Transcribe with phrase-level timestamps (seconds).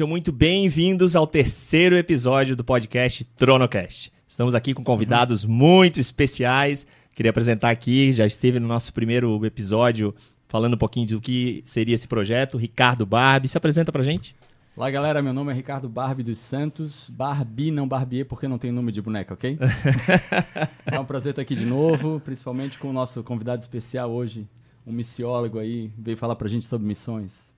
[0.00, 4.10] Sejam muito bem-vindos ao terceiro episódio do podcast Tronocast.
[4.26, 5.52] Estamos aqui com convidados uhum.
[5.52, 6.86] muito especiais.
[7.14, 10.14] Queria apresentar aqui, já esteve no nosso primeiro episódio
[10.48, 13.46] falando um pouquinho do que seria esse projeto, Ricardo Barbie.
[13.48, 14.34] Se apresenta pra gente.
[14.74, 15.20] Olá, galera.
[15.20, 17.10] Meu nome é Ricardo Barbie dos Santos.
[17.10, 19.58] Barbie, não Barbier, porque não tem nome de boneca, ok?
[20.90, 24.48] é um prazer estar aqui de novo, principalmente com o nosso convidado especial hoje,
[24.86, 27.49] um missiólogo aí, veio falar pra gente sobre missões.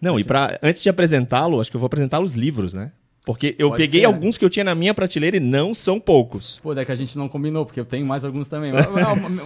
[0.00, 2.92] Não, e para antes de apresentá-lo, acho que eu vou apresentar os livros, né?
[3.32, 4.12] Porque eu Pode peguei ser, né?
[4.12, 4.38] alguns né?
[4.38, 6.58] que eu tinha na minha prateleira e não são poucos.
[6.62, 8.72] Pô, é que a gente não combinou, porque eu tenho mais alguns também.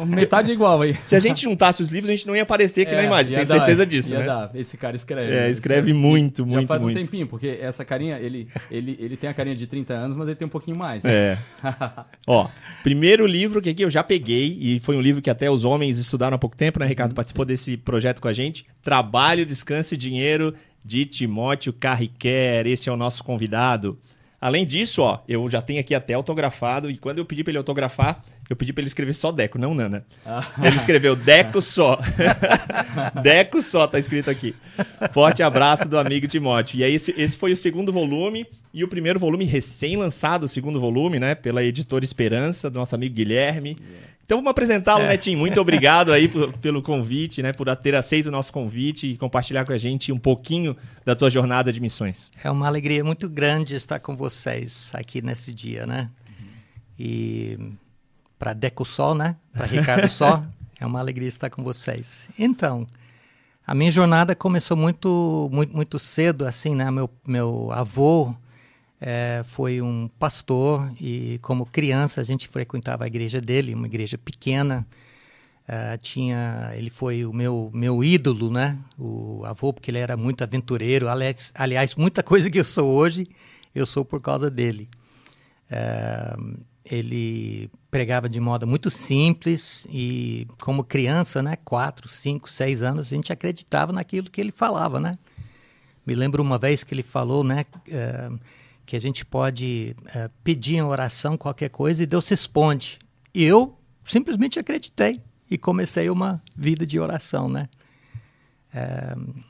[0.06, 0.96] Metade é igual aí.
[1.04, 3.34] Se a gente juntasse os livros, a gente não ia aparecer aqui é, na imagem,
[3.34, 4.24] tenho dar, certeza disso, né?
[4.24, 4.50] Dar.
[4.54, 5.32] Esse cara escreve.
[5.32, 6.98] É, escreve muito, muito, Já faz muito.
[6.98, 10.28] um tempinho, porque essa carinha, ele, ele, ele tem a carinha de 30 anos, mas
[10.28, 11.04] ele tem um pouquinho mais.
[11.04, 11.38] É.
[12.26, 12.48] Ó,
[12.82, 15.98] primeiro livro que aqui eu já peguei, e foi um livro que até os homens
[15.98, 17.14] estudaram há pouco tempo, né, Ricardo?
[17.14, 18.64] Participou desse projeto com a gente.
[18.82, 22.66] Trabalho, Descanso e Dinheiro, de Timóteo Carriquer.
[22.66, 23.98] Esse é o nosso convidado.
[24.40, 27.58] Além disso, ó, eu já tenho aqui até autografado e quando eu pedi para ele
[27.58, 30.04] autografar, eu pedi para ele escrever só Deco, não Nana.
[30.24, 30.46] Ah.
[30.62, 31.98] Ele escreveu Deco só.
[33.22, 34.54] Deco só tá escrito aqui.
[35.12, 36.78] Forte abraço do amigo Timóteo.
[36.78, 40.78] E aí esse, esse foi o segundo volume e o primeiro volume recém-lançado, o segundo
[40.78, 43.76] volume, né, pela editora Esperança, do nosso amigo Guilherme.
[43.80, 44.14] Yeah.
[44.24, 45.08] Então vamos apresentá-lo, é.
[45.08, 45.38] Netinho.
[45.38, 47.52] Muito obrigado aí por, pelo convite, né?
[47.52, 51.28] Por ter aceito o nosso convite e compartilhar com a gente um pouquinho da tua
[51.28, 52.30] jornada de missões.
[52.42, 56.08] É uma alegria muito grande estar com vocês aqui nesse dia, né?
[56.98, 57.58] E
[58.44, 59.36] para Deco Sol, né?
[59.54, 60.44] Para Ricardo Sol,
[60.78, 62.28] é uma alegria estar com vocês.
[62.38, 62.86] Então,
[63.66, 66.90] a minha jornada começou muito, muito, muito cedo, assim, né?
[66.90, 68.34] Meu, meu avô
[69.00, 74.18] é, foi um pastor e como criança a gente frequentava a igreja dele, uma igreja
[74.18, 74.86] pequena.
[75.66, 78.76] Uh, tinha, ele foi o meu meu ídolo, né?
[78.98, 81.08] O avô, porque ele era muito aventureiro.
[81.08, 83.26] Aliás, aliás muita coisa que eu sou hoje,
[83.74, 84.86] eu sou por causa dele.
[85.70, 91.56] Uh, ele pregava de modo muito simples e, como criança, né?
[91.64, 95.14] Quatro, cinco, seis anos, a gente acreditava naquilo que ele falava, né?
[96.04, 97.64] Me lembro uma vez que ele falou, né?
[97.88, 98.38] Uh,
[98.84, 102.98] que a gente pode uh, pedir em oração qualquer coisa e Deus responde.
[103.32, 107.66] E eu simplesmente acreditei e comecei uma vida de oração, né?
[108.74, 109.42] Uh,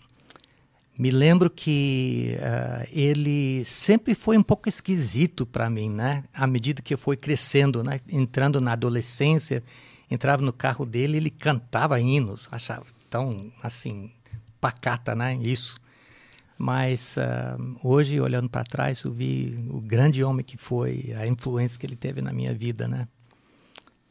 [0.97, 6.23] me lembro que uh, ele sempre foi um pouco esquisito para mim, né?
[6.33, 8.01] À medida que eu fui crescendo, né?
[8.09, 9.63] Entrando na adolescência,
[10.09, 14.11] entrava no carro dele, ele cantava hinos, achava tão assim
[14.61, 15.37] pacata, né?
[15.43, 15.77] Isso.
[16.57, 21.79] Mas uh, hoje, olhando para trás, eu vi o grande homem que foi, a influência
[21.79, 23.09] que ele teve na minha vida, né?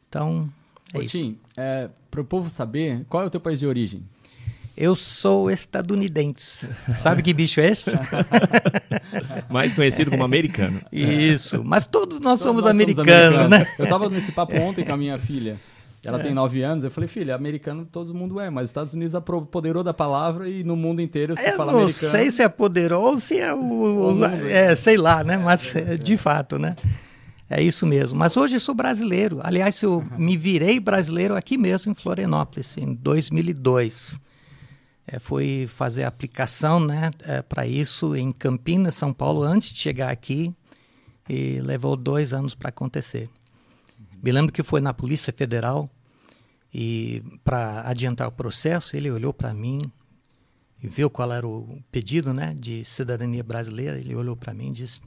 [0.09, 0.49] Então,
[0.93, 1.17] é Ô, isso.
[1.17, 4.03] Tim, é, para o povo saber, qual é o teu país de origem?
[4.75, 6.67] Eu sou estadunidense.
[6.93, 7.91] Sabe que bicho é este?
[9.47, 10.81] Mais conhecido como americano.
[10.91, 11.63] Isso.
[11.63, 13.67] Mas todos nós todos somos nós americanos, somos americanos, né?
[13.77, 15.59] Eu estava nesse papo ontem com a minha filha.
[16.03, 16.23] Ela é.
[16.23, 16.83] tem nove anos.
[16.83, 20.63] Eu falei, filha, americano todo mundo é, mas os Estados Unidos apoderou da palavra e
[20.63, 22.11] no mundo inteiro se eu fala não americano.
[22.11, 24.17] sei se apoderou ou se é o.
[24.17, 25.37] o é, sei lá, né?
[25.37, 26.75] Mas é, de fato, né?
[27.49, 28.17] É isso mesmo.
[28.17, 29.39] Mas hoje eu sou brasileiro.
[29.43, 30.17] Aliás, eu uhum.
[30.17, 34.19] me virei brasileiro aqui mesmo em Florianópolis, em 2002.
[35.05, 39.79] É, fui fazer a aplicação né, é, para isso em Campinas, São Paulo, antes de
[39.79, 40.53] chegar aqui.
[41.27, 43.29] E levou dois anos para acontecer.
[44.21, 45.89] Me lembro que foi na Polícia Federal
[46.73, 49.79] e para adiantar o processo, ele olhou para mim
[50.81, 53.97] e viu qual era o pedido, né, de cidadania brasileira.
[53.97, 55.01] Ele olhou para mim e disse: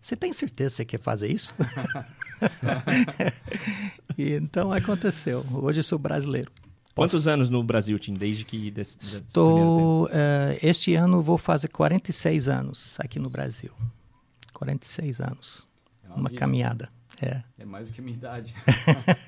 [0.00, 1.54] "Você tem certeza que você quer fazer isso?"
[4.16, 5.44] e então aconteceu.
[5.52, 6.50] Hoje eu sou brasileiro.
[6.94, 7.14] Posso...
[7.14, 8.70] Quantos anos no Brasil, Tim, desde que...
[8.70, 10.06] Desse, Estou...
[10.06, 13.70] Uh, este ano vou fazer 46 anos aqui no Brasil.
[14.52, 15.68] 46 anos.
[16.04, 16.88] É uma, uma caminhada.
[17.22, 17.42] É.
[17.58, 18.54] É mais do que a minha idade.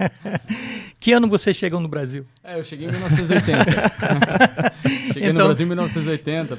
[0.98, 2.24] que ano você chegou no Brasil?
[2.42, 3.64] É, eu cheguei em 1980.
[5.12, 5.32] cheguei então...
[5.32, 6.58] no Brasil em 1980.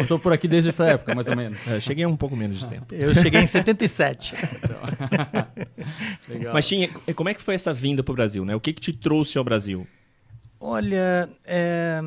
[0.00, 1.64] Estou por aqui desde essa época, mais ou menos.
[1.68, 2.92] É, cheguei um pouco menos de tempo.
[2.92, 4.34] Eu cheguei em 77.
[4.34, 4.76] Então...
[6.28, 6.52] Legal.
[6.52, 8.44] Mas, Tim, como é que foi essa vinda para o Brasil?
[8.44, 8.56] Né?
[8.56, 9.86] O que, que te trouxe ao Brasil?
[10.60, 12.00] Olha, é,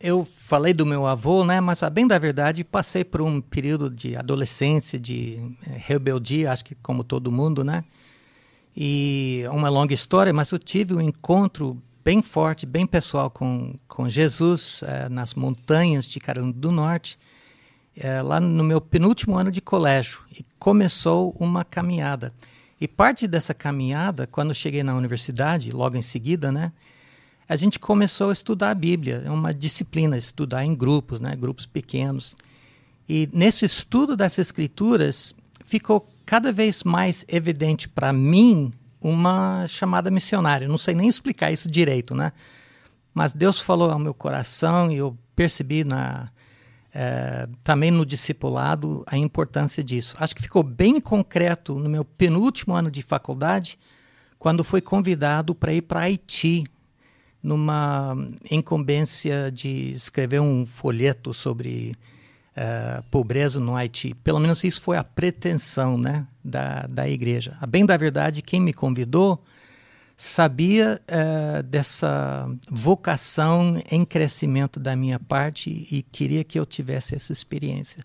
[0.00, 1.60] eu falei do meu avô, né?
[1.60, 6.64] Mas a bem da verdade, passei por um período de adolescência, de é, rebeldia, acho
[6.64, 7.84] que como todo mundo, né?
[8.74, 14.08] E uma longa história, mas eu tive um encontro bem forte, bem pessoal com, com
[14.08, 17.18] Jesus é, nas montanhas de Carolina do Norte,
[17.94, 20.20] é, lá no meu penúltimo ano de colégio.
[20.32, 22.32] E começou uma caminhada.
[22.80, 26.72] E parte dessa caminhada, quando cheguei na universidade, logo em seguida, né?
[27.48, 29.22] A gente começou a estudar a Bíblia.
[29.24, 31.36] É uma disciplina, estudar em grupos, né?
[31.36, 32.34] grupos pequenos.
[33.08, 35.34] E nesse estudo das Escrituras,
[35.64, 40.68] ficou cada vez mais evidente para mim uma chamada missionária.
[40.68, 42.32] Não sei nem explicar isso direito, né?
[43.12, 46.30] Mas Deus falou ao meu coração e eu percebi na,
[46.94, 50.14] é, também no discipulado a importância disso.
[50.18, 53.78] Acho que ficou bem concreto no meu penúltimo ano de faculdade,
[54.38, 56.64] quando fui convidado para ir para Haiti,
[57.42, 58.16] numa
[58.50, 61.92] incumbência de escrever um folheto sobre
[62.56, 64.14] uh, pobreza no Haiti.
[64.22, 67.56] Pelo menos isso foi a pretensão né, da, da igreja.
[67.60, 69.42] A bem da verdade, quem me convidou
[70.16, 77.32] sabia uh, dessa vocação em crescimento da minha parte e queria que eu tivesse essa
[77.32, 78.04] experiência.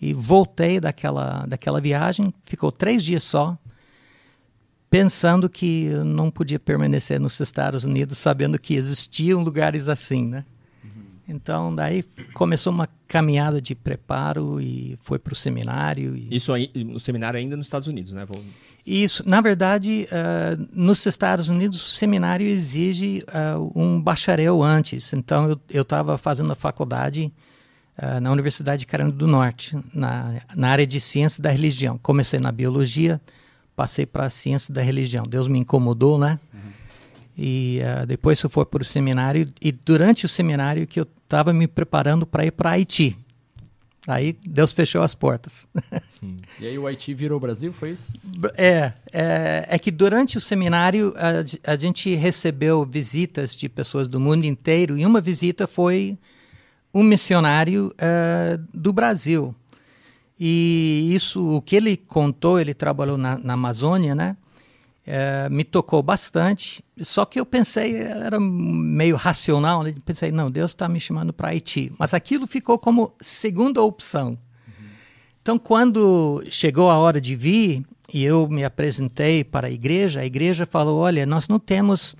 [0.00, 3.56] E voltei daquela, daquela viagem, ficou três dias só,
[4.94, 10.44] pensando que não podia permanecer nos Estados Unidos, sabendo que existiam lugares assim, né?
[11.28, 16.16] Então, daí começou uma caminhada de preparo e foi para o seminário.
[16.16, 16.36] E...
[16.36, 18.24] Isso aí, no seminário ainda nos Estados Unidos, né?
[18.24, 18.40] Vou...
[18.86, 25.12] Isso, na verdade, uh, nos Estados Unidos, o seminário exige uh, um bacharel antes.
[25.12, 27.32] Então, eu estava fazendo a faculdade
[27.98, 31.98] uh, na Universidade de Carolina do Norte, na, na área de ciências da religião.
[31.98, 33.20] Comecei na biologia,
[33.74, 35.24] passei para a ciência da religião.
[35.24, 36.38] Deus me incomodou, né?
[36.52, 36.60] Uhum.
[37.36, 41.52] E uh, depois eu fui para o seminário e durante o seminário que eu estava
[41.52, 43.16] me preparando para ir para Haiti.
[44.06, 45.66] Aí Deus fechou as portas.
[46.60, 48.12] e aí o Haiti virou Brasil, foi isso?
[48.54, 54.20] É, é, é que durante o seminário a, a, gente recebeu visitas de pessoas do
[54.20, 56.18] mundo inteiro e uma visita foi
[56.92, 59.54] um missionário uh, do Brasil.
[60.46, 64.36] E isso, o que ele contou, ele trabalhou na, na Amazônia, né?
[65.06, 66.82] é, me tocou bastante.
[67.00, 69.94] Só que eu pensei, era meio racional, né?
[70.04, 71.92] pensei, não, Deus está me chamando para Haiti.
[71.98, 74.30] Mas aquilo ficou como segunda opção.
[74.66, 74.84] Uhum.
[75.42, 80.26] Então, quando chegou a hora de vir e eu me apresentei para a igreja, a
[80.26, 82.16] igreja falou: olha, nós não temos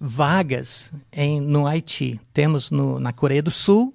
[0.00, 3.94] vagas em, no Haiti, temos no, na Coreia do Sul,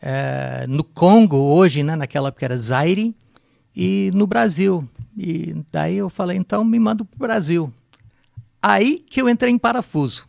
[0.00, 3.14] é, no Congo hoje, né, naquela época era Zaire,
[3.74, 4.88] e no Brasil.
[5.16, 7.72] E daí eu falei, então me manda para o Brasil.
[8.62, 10.28] Aí que eu entrei em parafuso.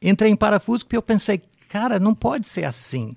[0.00, 3.12] Entrei em parafuso porque eu pensei, cara, não pode ser assim.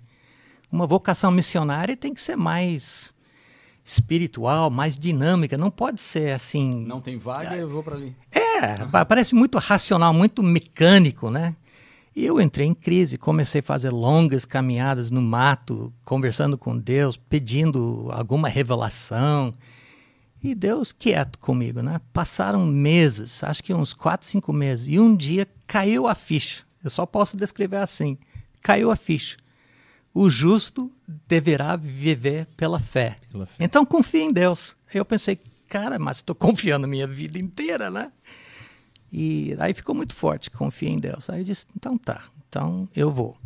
[0.72, 3.16] Uma vocação missionária tem que ser mais
[3.84, 6.86] espiritual, mais dinâmica, não pode ser assim.
[6.86, 8.16] Não tem vaga, eu vou para ali.
[8.32, 11.56] É, parece muito racional, muito mecânico, né?
[12.18, 17.16] E eu entrei em crise, comecei a fazer longas caminhadas no mato, conversando com Deus,
[17.16, 19.54] pedindo alguma revelação.
[20.44, 22.02] E Deus quieto comigo, né?
[22.12, 26.64] Passaram meses, acho que uns quatro, cinco meses, e um dia caiu a ficha.
[26.84, 28.18] Eu só posso descrever assim:
[28.64, 29.38] caiu a ficha.
[30.12, 30.92] O justo
[31.28, 33.16] deverá viver pela fé.
[33.32, 33.54] Pela fé.
[33.60, 34.76] Então confia em Deus.
[34.92, 35.38] Eu pensei,
[35.70, 38.12] cara, mas estou confiando minha vida inteira, né?
[39.12, 41.30] E aí ficou muito forte, confia em Deus.
[41.30, 43.38] Aí eu disse, então tá, então eu vou.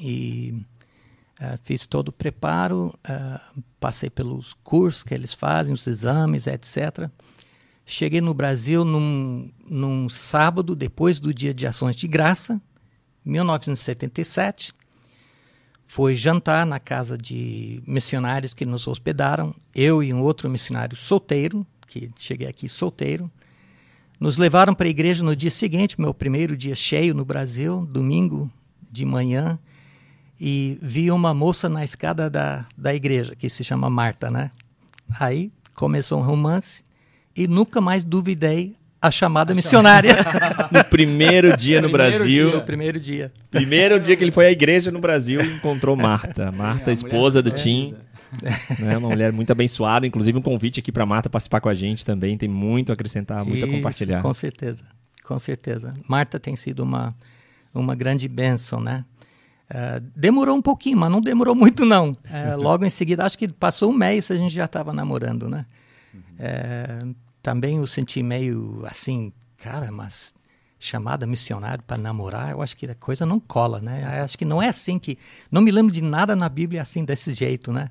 [0.00, 0.64] E
[1.40, 7.10] uh, fiz todo o preparo, uh, passei pelos cursos que eles fazem, os exames, etc.
[7.86, 12.60] Cheguei no Brasil num, num sábado, depois do Dia de Ações de Graça,
[13.24, 14.74] 1977.
[15.86, 21.66] Foi jantar na casa de missionários que nos hospedaram, eu e um outro missionário solteiro,
[21.86, 23.30] que cheguei aqui solteiro.
[24.20, 28.50] Nos levaram para a igreja no dia seguinte, meu primeiro dia cheio no Brasil, domingo
[28.90, 29.58] de manhã,
[30.40, 34.50] e vi uma moça na escada da, da igreja, que se chama Marta, né?
[35.18, 36.82] Aí começou um romance
[37.36, 40.16] e nunca mais duvidei a chamada a missionária.
[40.70, 42.50] no primeiro dia no primeiro Brasil.
[42.50, 43.32] Dia, no primeiro dia.
[43.50, 46.50] Primeiro dia que ele foi à igreja no Brasil, encontrou Marta.
[46.50, 47.94] Marta, é, esposa do Tim.
[48.78, 48.96] né?
[48.96, 52.36] Uma mulher muito abençoada, inclusive um convite aqui para Marta participar com a gente também,
[52.36, 54.22] tem muito a acrescentar, muito Isso, a compartilhar.
[54.22, 54.84] Com certeza,
[55.24, 55.94] com certeza.
[56.06, 57.14] Marta tem sido uma,
[57.74, 59.04] uma grande bênção, né?
[59.70, 62.10] Uh, demorou um pouquinho, mas não demorou muito não.
[62.10, 65.66] Uh, logo em seguida, acho que passou um mês a gente já estava namorando, né?
[66.14, 67.10] Uhum.
[67.10, 70.34] Uh, também eu senti meio assim, cara, mas
[70.78, 74.02] chamada missionário para namorar, eu acho que a coisa não cola, né?
[74.18, 75.18] Eu acho que não é assim que,
[75.50, 77.90] não me lembro de nada na Bíblia assim desse jeito, né?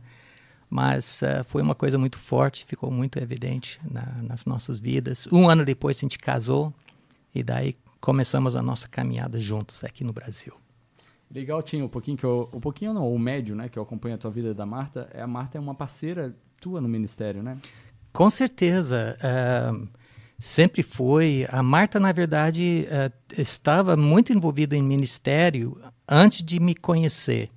[0.69, 5.27] Mas uh, foi uma coisa muito forte, ficou muito evidente na, nas nossas vidas.
[5.31, 6.74] Um ano depois a gente casou
[7.33, 10.53] e daí começamos a nossa caminhada juntos aqui no Brasil.
[11.29, 14.15] Legal, Tinho, um pouquinho que eu, um pouquinho não, o médio, né, que eu acompanho
[14.15, 17.57] a tua vida da Marta, é a Marta é uma parceira tua no ministério, né?
[18.13, 19.88] Com certeza, uh,
[20.39, 21.45] sempre foi.
[21.50, 27.50] A Marta, na verdade, uh, estava muito envolvida em ministério antes de me conhecer.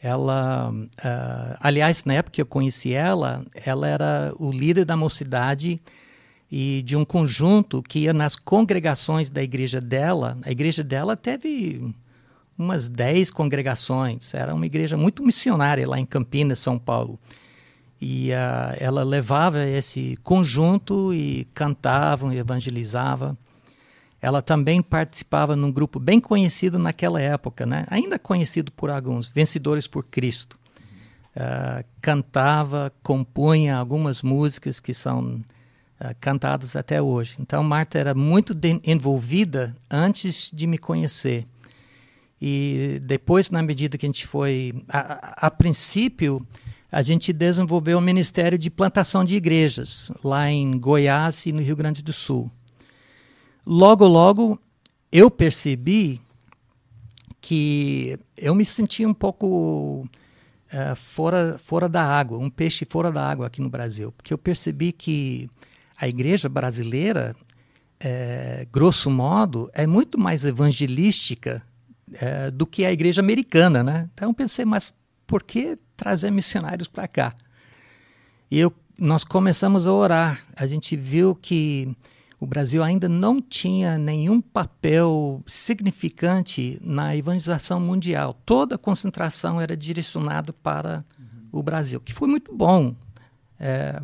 [0.00, 5.80] Ela, uh, aliás, na época que eu conheci ela, ela era o líder da mocidade
[6.50, 10.38] e de um conjunto que ia nas congregações da igreja dela.
[10.44, 11.92] A igreja dela teve
[12.56, 17.18] umas 10 congregações, era uma igreja muito missionária lá em Campinas, São Paulo.
[18.00, 23.36] E uh, ela levava esse conjunto e cantava, e evangelizava.
[24.20, 27.86] Ela também participava num grupo bem conhecido naquela época, né?
[27.88, 30.58] ainda conhecido por alguns, Vencedores por Cristo.
[31.36, 35.36] Uh, cantava, compunha algumas músicas que são
[36.00, 37.36] uh, cantadas até hoje.
[37.38, 41.46] Então, Marta era muito envolvida antes de me conhecer.
[42.42, 44.82] E depois, na medida que a gente foi.
[44.88, 46.44] A, a, a princípio,
[46.90, 51.76] a gente desenvolveu o Ministério de Plantação de Igrejas, lá em Goiás e no Rio
[51.76, 52.50] Grande do Sul
[53.68, 54.58] logo, logo
[55.12, 56.20] eu percebi
[57.40, 60.08] que eu me sentia um pouco
[60.72, 64.38] uh, fora, fora da água, um peixe fora da água aqui no Brasil, porque eu
[64.38, 65.48] percebi que
[65.96, 67.34] a igreja brasileira,
[68.00, 71.62] é, grosso modo, é muito mais evangelística
[72.14, 74.08] é, do que a igreja americana, né?
[74.14, 74.94] Então eu pensei, mas
[75.26, 77.34] por que trazer missionários para cá?
[78.50, 80.46] E eu, nós começamos a orar.
[80.54, 81.92] A gente viu que
[82.40, 88.40] o Brasil ainda não tinha nenhum papel significante na evangelização mundial.
[88.46, 91.48] Toda a concentração era direcionada para uhum.
[91.52, 92.94] o Brasil, que foi muito bom.
[93.58, 94.00] É,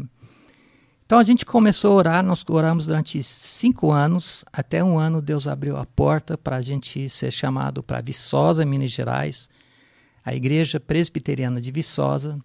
[1.06, 5.46] então a gente começou a orar, nós oramos durante cinco anos, até um ano Deus
[5.46, 9.48] abriu a porta para a gente ser chamado para Viçosa, Minas Gerais,
[10.24, 12.40] a Igreja Presbiteriana de Viçosa,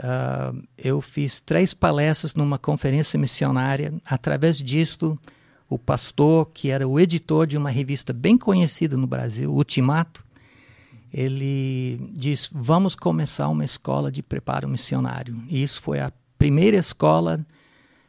[0.00, 3.92] Uh, eu fiz três palestras numa conferência missionária.
[4.06, 5.18] Através disto,
[5.68, 10.24] o pastor, que era o editor de uma revista bem conhecida no Brasil, Ultimato,
[11.12, 15.36] ele disse: Vamos começar uma escola de preparo missionário.
[15.48, 17.44] E isso foi a primeira escola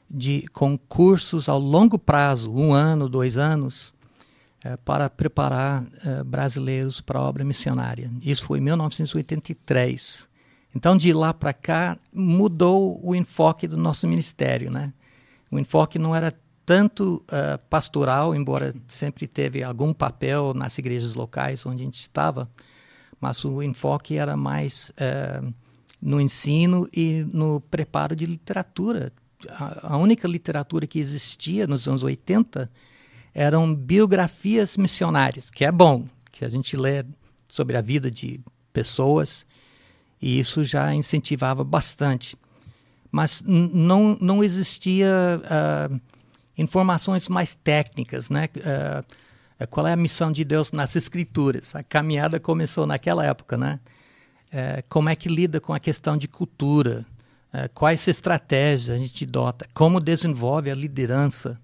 [0.09, 3.93] de concursos ao longo prazo um ano, dois anos
[4.65, 8.09] uh, para preparar uh, brasileiros para a obra missionária.
[8.21, 10.30] Isso foi em 1983.
[10.75, 14.71] Então, de lá para cá, mudou o enfoque do nosso ministério.
[14.71, 14.93] Né?
[15.51, 16.33] O enfoque não era
[16.65, 22.49] tanto uh, pastoral, embora sempre teve algum papel nas igrejas locais onde a gente estava,
[23.19, 25.53] mas o enfoque era mais uh,
[26.01, 29.11] no ensino e no preparo de literatura.
[29.49, 32.71] A, a, única literatura que existia nos anos 80
[33.33, 37.05] eram biografias missionárias, que é bom, que a gente lê
[37.49, 38.39] sobre a vida de
[38.71, 39.45] pessoas
[40.21, 42.37] e isso já incentivava bastante.
[43.11, 45.09] Mas não, não existia
[45.43, 45.99] uh,
[46.57, 48.47] informações mais técnicas, né?
[48.55, 51.75] Uh, qual é a missão de Deus nas Escrituras?
[51.75, 53.79] A caminhada começou naquela época, né?
[54.47, 57.05] Uh, como é que lida com a questão de cultura?
[57.73, 59.67] quais estratégias a gente dota?
[59.73, 61.59] Como desenvolve a liderança?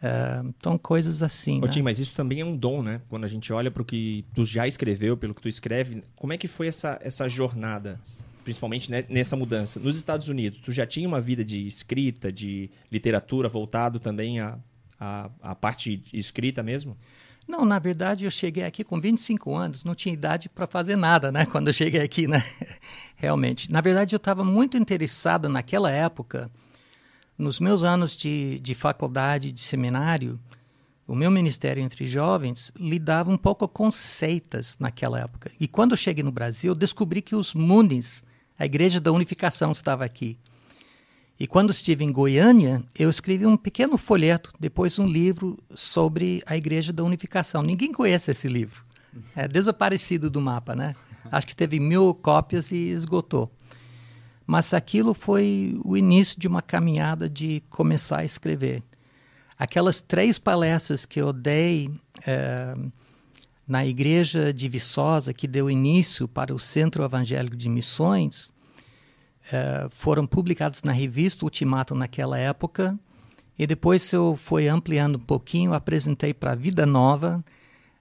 [0.00, 1.58] É, então, coisas assim.
[1.58, 1.68] Ô, né?
[1.68, 3.00] Tim, mas isso também é um dom, né?
[3.08, 6.32] Quando a gente olha para o que tu já escreveu, pelo que tu escreve, como
[6.32, 8.00] é que foi essa, essa jornada,
[8.44, 9.80] principalmente né, nessa mudança?
[9.80, 14.58] Nos Estados Unidos, tu já tinha uma vida de escrita, de literatura, voltado também à
[15.00, 16.96] a, a, a, parte escrita mesmo?
[17.46, 21.32] Não, na verdade, eu cheguei aqui com 25 anos, não tinha idade para fazer nada,
[21.32, 21.46] né?
[21.46, 22.44] Quando eu cheguei aqui, né?
[23.16, 23.72] Realmente.
[23.72, 26.50] Na verdade, eu estava muito interessado naquela época
[27.38, 30.38] nos meus anos de, de faculdade, de seminário,
[31.06, 35.50] o meu ministério entre jovens lidava um pouco com seitas naquela época.
[35.58, 38.22] E quando eu cheguei no Brasil, descobri que os Munis,
[38.58, 40.36] a Igreja da Unificação, estava aqui.
[41.40, 46.56] E quando estive em Goiânia, eu escrevi um pequeno folheto, depois um livro sobre a
[46.56, 47.62] Igreja da Unificação.
[47.62, 48.84] Ninguém conhece esse livro.
[49.34, 50.94] É desaparecido do mapa, né?
[51.30, 53.50] Acho que teve mil cópias e esgotou.
[54.48, 58.82] Mas aquilo foi o início de uma caminhada de começar a escrever.
[59.58, 61.90] Aquelas três palestras que eu dei
[62.26, 62.72] é,
[63.66, 68.50] na igreja de Viçosa, que deu início para o Centro Evangélico de Missões,
[69.52, 72.98] é, foram publicadas na revista Ultimato naquela época.
[73.58, 77.44] E depois eu fui ampliando um pouquinho, apresentei para a Vida Nova,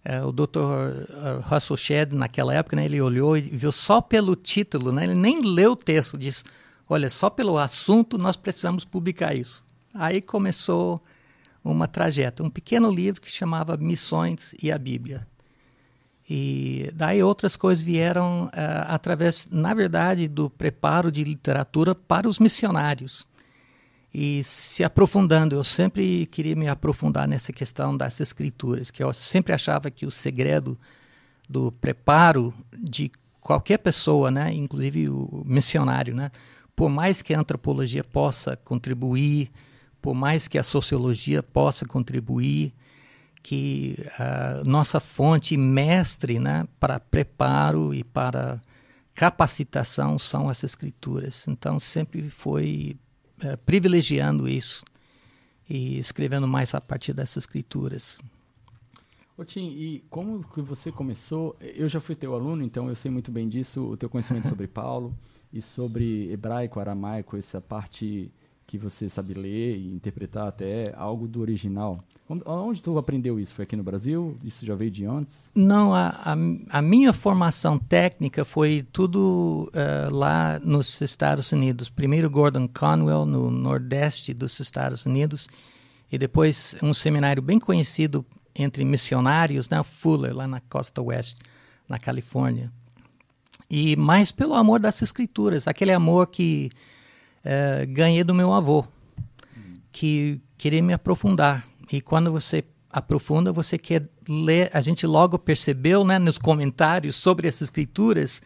[0.10, 0.58] é, o Dr.
[0.58, 5.16] Uh, Russell Shedd, naquela época, né, ele olhou e viu só pelo título, né, ele
[5.16, 6.46] nem leu o texto, disse,
[6.88, 9.62] olha, só pelo assunto nós precisamos publicar isso.
[9.94, 11.04] Aí começou
[11.62, 15.28] uma trajetória, um pequeno livro que chamava Missões e a Bíblia.
[16.30, 18.52] E daí outras coisas vieram uh,
[18.88, 23.28] através, na verdade, do preparo de literatura para os missionários
[24.20, 25.54] e se aprofundando.
[25.54, 30.12] Eu sempre queria me aprofundar nessa questão das escrituras, que eu sempre achava que o
[30.12, 30.76] segredo
[31.48, 36.32] do preparo de qualquer pessoa, né, inclusive o missionário, né,
[36.76, 39.52] por mais que a antropologia possa contribuir,
[40.02, 42.74] por mais que a sociologia possa contribuir,
[43.44, 48.60] que a nossa fonte mestre né, para preparo e para
[49.14, 51.48] capacitação são as escrituras.
[51.48, 52.98] Então, sempre foi
[53.42, 54.84] é, privilegiando isso
[55.70, 58.22] e escrevendo mais a partir dessas escrituras.
[59.38, 61.56] Ô Tim, e como que você começou?
[61.60, 64.66] Eu já fui teu aluno, então eu sei muito bem disso, o teu conhecimento sobre
[64.68, 65.16] Paulo
[65.54, 68.32] e sobre hebraico, aramaico, essa parte
[68.66, 72.04] que você sabe ler e interpretar até algo do original.
[72.30, 73.54] Onde tu aprendeu isso?
[73.54, 74.38] Foi aqui no Brasil?
[74.44, 75.50] Isso já veio de antes?
[75.56, 76.36] Não, a, a,
[76.78, 81.90] a minha formação técnica foi tudo uh, lá nos Estados Unidos.
[81.90, 85.48] Primeiro Gordon Conwell, no nordeste dos Estados Unidos,
[86.12, 89.82] e depois um seminário bem conhecido entre missionários, né?
[89.82, 91.38] Fuller, lá na costa oeste,
[91.88, 92.70] na Califórnia.
[93.70, 96.70] E mais pelo amor das escrituras, aquele amor que
[97.46, 98.84] uh, ganhei do meu avô,
[99.94, 104.70] que queria me aprofundar e quando você aprofunda, você quer ler.
[104.74, 108.42] A gente logo percebeu, né, nos comentários sobre essas escrituras,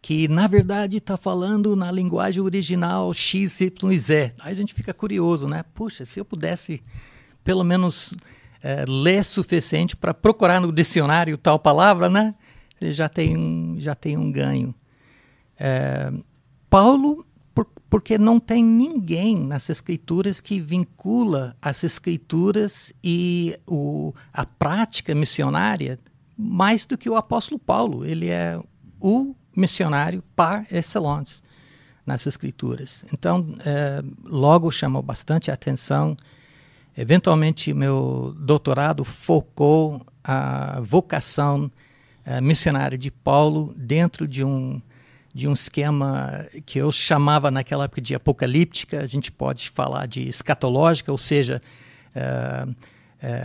[0.00, 4.34] que na verdade está falando na linguagem original X, Y Z.
[4.40, 5.64] Aí a gente fica curioso, né?
[5.74, 6.80] Puxa, se eu pudesse
[7.44, 8.14] pelo menos
[8.62, 12.34] é, ler suficiente para procurar no dicionário tal palavra, né?
[12.80, 14.74] Já tem um, já tem um ganho.
[15.58, 16.12] É,
[16.68, 17.24] Paulo
[17.88, 25.98] porque não tem ninguém nas escrituras que vincula as escrituras e o, a prática missionária
[26.36, 28.04] mais do que o apóstolo Paulo.
[28.04, 28.58] Ele é
[28.98, 31.42] o missionário par excellence
[32.06, 33.04] nas escrituras.
[33.12, 36.16] Então, é, logo chamou bastante atenção.
[36.96, 41.70] Eventualmente, meu doutorado focou a vocação
[42.24, 44.80] é, missionária de Paulo dentro de um
[45.34, 50.28] de um esquema que eu chamava naquela época de apocalíptica, a gente pode falar de
[50.28, 51.60] escatológica, ou seja,
[52.14, 52.74] uh, uh,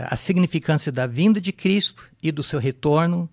[0.08, 3.28] a significância da vinda de Cristo e do seu retorno.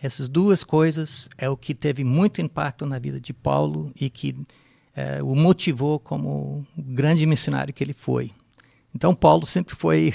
[0.00, 4.30] Essas duas coisas é o que teve muito impacto na vida de Paulo e que
[4.30, 8.30] uh, o motivou como o grande missionário que ele foi.
[8.94, 10.14] Então, Paulo sempre foi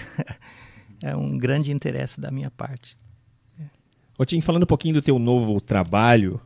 [1.18, 2.98] um grande interesse da minha parte.
[4.18, 6.40] Ô, Tim, falando um pouquinho do teu novo trabalho,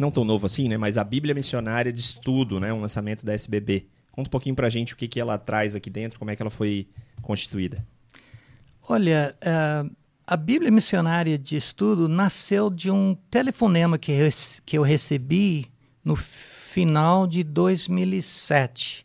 [0.00, 0.78] não tão novo assim, né?
[0.78, 2.72] Mas a Bíblia Missionária de Estudo, né?
[2.72, 3.86] Um lançamento da SBB.
[4.10, 6.42] Conta um pouquinho pra gente o que, que ela traz aqui dentro, como é que
[6.42, 6.88] ela foi
[7.20, 7.86] constituída.
[8.88, 9.94] Olha, uh,
[10.26, 14.12] a Bíblia Missionária de Estudo nasceu de um telefonema que,
[14.64, 15.66] que eu recebi
[16.02, 19.04] no final de 2007,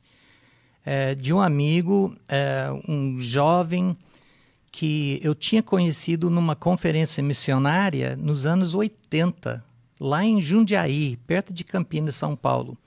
[0.86, 3.98] é, de um amigo, é, um jovem
[4.72, 9.65] que eu tinha conhecido numa conferência missionária nos anos 80,
[10.00, 12.78] lá em Jundiaí, perto de Campinas, São Paulo.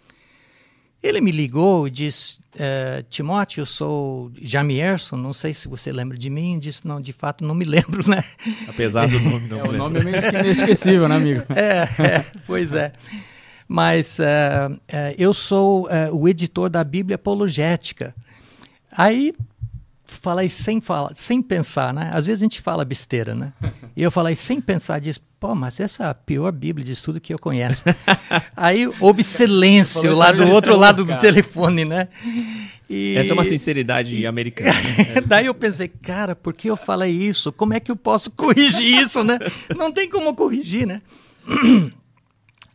[1.03, 6.19] Ele me ligou e disse: uh, Timóteo, eu sou Jamierson, não sei se você lembra
[6.19, 6.59] de mim.
[6.59, 8.25] Disse: Não, de fato não me lembro, né?
[8.67, 9.61] Apesar do nome, não.
[9.61, 11.45] É, o nome é meio inesquecível, né, amigo?
[11.55, 12.93] é, é, pois é.
[13.69, 14.79] Mas uh, uh,
[15.17, 18.15] eu sou o editor da Bíblia Apologética.
[18.91, 19.35] Aí
[20.09, 22.11] falei sem falar, sem pensar, né?
[22.13, 23.53] Às vezes a gente fala besteira, né?
[23.97, 27.21] E eu falei sem pensar, disse, pô, mas essa é a pior Bíblia de estudo
[27.21, 27.85] que eu conheço.
[28.57, 32.09] Aí houve silêncio lá do outro lado do telefone, né?
[32.89, 33.17] E...
[33.17, 34.73] Essa é uma sinceridade americana.
[34.73, 35.21] Né?
[35.27, 37.53] Daí eu pensei, cara, por que eu falei isso?
[37.53, 39.39] Como é que eu posso corrigir isso, né?
[39.77, 41.03] Não tem como corrigir, né?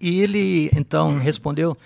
[0.03, 1.77] E ele então respondeu: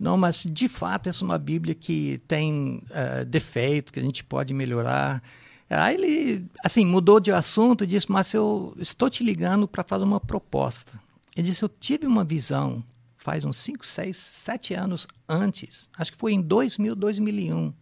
[0.00, 4.24] não, mas de fato essa é uma Bíblia que tem uh, defeito, que a gente
[4.24, 5.22] pode melhorar.
[5.68, 10.04] Aí ele, assim, mudou de assunto e disse, mas eu estou te ligando para fazer
[10.04, 10.98] uma proposta.
[11.36, 12.82] Ele disse, eu tive uma visão
[13.20, 17.72] faz uns 5, 6, 7 anos antes, acho que foi em 2000, 2001,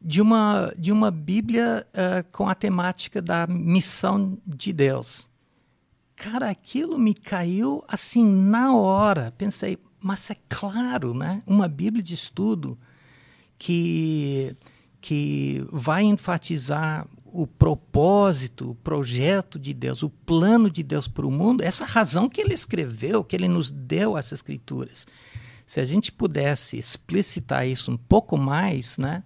[0.00, 5.28] de uma, de uma Bíblia uh, com a temática da missão de Deus.
[6.14, 9.32] Cara, aquilo me caiu assim na hora.
[9.36, 11.42] Pensei, mas é claro, né?
[11.46, 12.78] Uma Bíblia de estudo
[13.58, 14.54] que,
[15.00, 21.30] que vai enfatizar o propósito, o projeto de Deus, o plano de Deus para o
[21.30, 25.06] mundo, essa razão que ele escreveu, que ele nos deu essas escrituras.
[25.66, 29.22] Se a gente pudesse explicitar isso um pouco mais, né?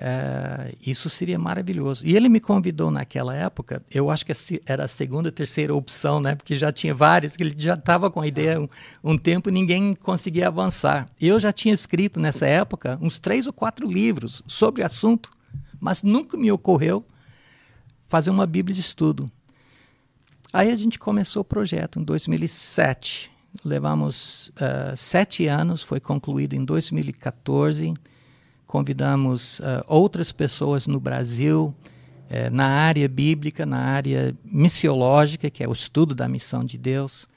[0.00, 2.06] Uh, isso seria maravilhoso.
[2.06, 4.32] E ele me convidou naquela época, eu acho que
[4.64, 6.34] era a segunda, terceira opção, né?
[6.34, 8.68] Porque já tinha várias, que ele já estava com a ideia um,
[9.04, 11.06] um tempo ninguém conseguia avançar.
[11.20, 15.28] Eu já tinha escrito nessa época uns três ou quatro livros sobre o assunto,
[15.78, 17.04] mas nunca me ocorreu
[18.08, 19.30] fazer uma Bíblia de estudo.
[20.50, 23.30] Aí a gente começou o projeto em 2007.
[23.62, 27.92] Levamos uh, sete anos, foi concluído em 2014.
[28.70, 31.74] Convidamos uh, outras pessoas no Brasil,
[32.30, 37.28] uh, na área bíblica, na área missiológica, que é o estudo da missão de Deus,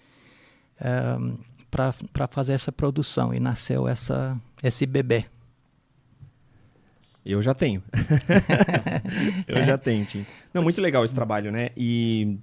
[1.71, 3.33] para fazer essa produção.
[3.33, 5.25] E nasceu essa, esse bebê.
[7.25, 7.81] Eu já tenho.
[9.47, 10.27] Eu já tenho, Tim.
[10.53, 11.71] Não, muito legal esse trabalho, né?
[11.75, 12.37] E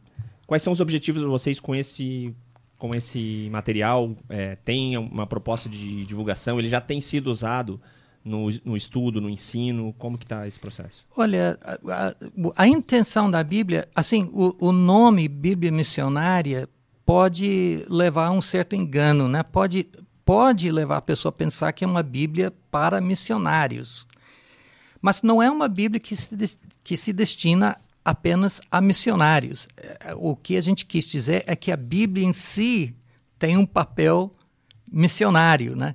[0.49, 2.35] quais são os objetivos de vocês com esse
[2.77, 4.17] com esse material?
[4.29, 6.59] É, tem uma proposta de divulgação?
[6.59, 7.81] Ele já tem sido usado
[8.25, 9.95] no, no estudo, no ensino?
[9.99, 11.05] Como que está esse processo?
[11.17, 12.15] Olha, a, a,
[12.57, 16.69] a, intenção da Bíblia, assim, o, o nome Bíblia Missionária
[17.05, 19.43] pode levar a um certo engano, né?
[19.43, 19.89] Pode,
[20.25, 24.07] pode levar a pessoa a pensar que é uma Bíblia para missionários.
[25.01, 29.67] Mas não é uma Bíblia que se, que se destina apenas a missionários.
[29.77, 32.95] É, o que a gente quis dizer é que a Bíblia em si
[33.39, 34.31] tem um papel
[34.91, 35.95] missionário, né?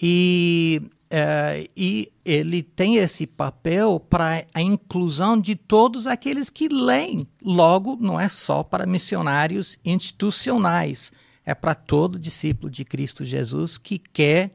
[0.00, 0.82] E,
[1.14, 7.28] é, e ele tem esse papel para a inclusão de todos aqueles que leem.
[7.44, 11.12] Logo, não é só para missionários institucionais,
[11.44, 14.52] é para todo discípulo de Cristo Jesus que quer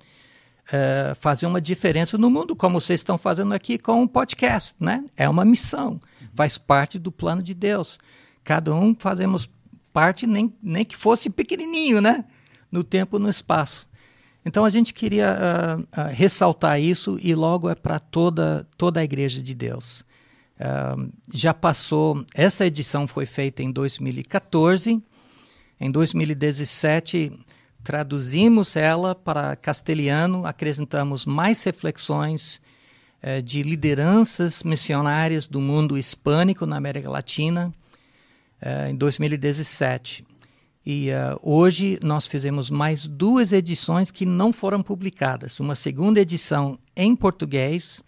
[0.70, 4.76] uh, fazer uma diferença no mundo, como vocês estão fazendo aqui com o um podcast,
[4.80, 5.06] né?
[5.16, 6.00] É uma missão,
[6.34, 8.00] faz parte do plano de Deus.
[8.44, 9.48] Cada um fazemos
[9.94, 12.26] parte, nem, nem que fosse pequenininho, né?
[12.72, 13.87] No tempo, no espaço.
[14.48, 19.04] Então a gente queria uh, uh, ressaltar isso e logo é para toda, toda a
[19.04, 20.06] igreja de Deus.
[20.58, 25.04] Uh, já passou, essa edição foi feita em 2014.
[25.80, 27.34] Em 2017,
[27.84, 32.62] traduzimos ela para castelhano, acrescentamos mais reflexões
[33.22, 37.74] eh, de lideranças missionárias do mundo hispânico na América Latina
[38.62, 40.26] eh, em 2017.
[40.90, 45.60] E uh, hoje nós fizemos mais duas edições que não foram publicadas.
[45.60, 48.02] Uma segunda edição em português,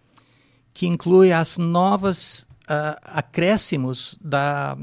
[0.74, 4.78] que inclui as novas uh, acréscimos da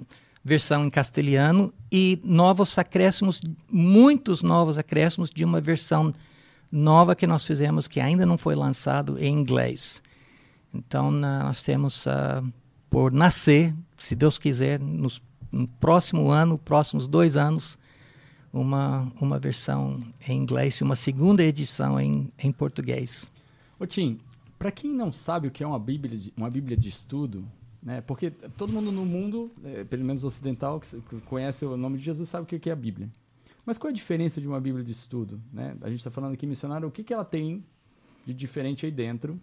[0.44, 3.40] versão em castelhano e novos acréscimos,
[3.72, 6.12] muitos novos acréscimos de uma versão
[6.70, 10.02] nova que nós fizemos que ainda não foi lançado em inglês.
[10.74, 12.46] Então nós temos uh,
[12.90, 17.78] por nascer, se Deus quiser, nos, no próximo ano, próximos dois anos,
[18.60, 23.30] uma, uma versão em inglês e uma segunda edição em, em português.
[23.78, 24.18] Ô Tim,
[24.58, 27.44] para quem não sabe o que é uma Bíblia de, uma Bíblia de estudo,
[27.82, 28.00] né?
[28.00, 32.28] Porque todo mundo no mundo, é, pelo menos ocidental, que conhece o nome de Jesus,
[32.28, 33.08] sabe o que é a Bíblia.
[33.64, 35.40] Mas qual é a diferença de uma Bíblia de estudo?
[35.52, 35.76] Né?
[35.82, 37.64] A gente está falando aqui missionário, o que, que ela tem
[38.24, 39.40] de diferente aí dentro